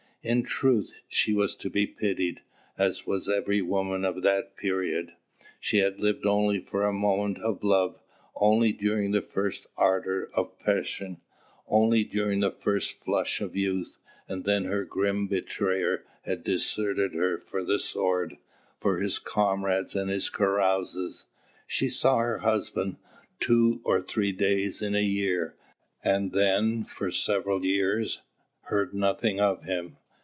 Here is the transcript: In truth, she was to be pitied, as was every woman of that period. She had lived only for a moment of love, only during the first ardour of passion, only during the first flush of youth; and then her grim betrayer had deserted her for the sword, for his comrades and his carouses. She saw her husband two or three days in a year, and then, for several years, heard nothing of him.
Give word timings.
In 0.23 0.43
truth, 0.43 0.93
she 1.07 1.33
was 1.33 1.55
to 1.55 1.67
be 1.67 1.87
pitied, 1.87 2.41
as 2.77 3.07
was 3.07 3.27
every 3.27 3.63
woman 3.63 4.05
of 4.05 4.21
that 4.21 4.55
period. 4.55 5.13
She 5.59 5.79
had 5.79 5.99
lived 5.99 6.27
only 6.27 6.59
for 6.59 6.85
a 6.85 6.93
moment 6.93 7.39
of 7.39 7.63
love, 7.63 7.99
only 8.35 8.71
during 8.71 9.13
the 9.13 9.23
first 9.23 9.65
ardour 9.75 10.29
of 10.35 10.59
passion, 10.59 11.21
only 11.67 12.03
during 12.03 12.39
the 12.41 12.51
first 12.51 12.99
flush 13.03 13.41
of 13.41 13.55
youth; 13.55 13.97
and 14.29 14.43
then 14.43 14.65
her 14.65 14.85
grim 14.85 15.25
betrayer 15.25 16.05
had 16.21 16.43
deserted 16.43 17.15
her 17.15 17.39
for 17.39 17.63
the 17.63 17.79
sword, 17.79 18.37
for 18.79 18.99
his 18.99 19.17
comrades 19.17 19.95
and 19.95 20.11
his 20.11 20.29
carouses. 20.29 21.25
She 21.65 21.89
saw 21.89 22.17
her 22.17 22.37
husband 22.37 22.97
two 23.39 23.81
or 23.83 24.03
three 24.03 24.33
days 24.33 24.83
in 24.83 24.93
a 24.93 25.01
year, 25.01 25.55
and 26.03 26.31
then, 26.31 26.83
for 26.83 27.09
several 27.09 27.65
years, 27.65 28.21
heard 28.65 28.93
nothing 28.93 29.39
of 29.39 29.63
him. 29.63 29.97